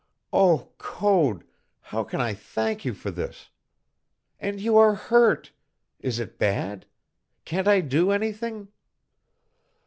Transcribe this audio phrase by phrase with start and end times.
[0.33, 1.43] Oh, Code,
[1.79, 3.51] how can I thank you for this?
[4.39, 5.51] And you are hurt!
[5.99, 6.87] Is it bad?
[7.45, 8.69] Can't I do anything?"